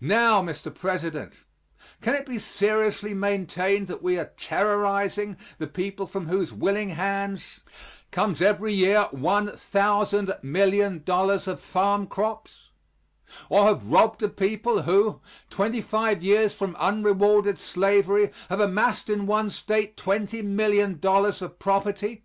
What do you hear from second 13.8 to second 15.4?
robbed a people who,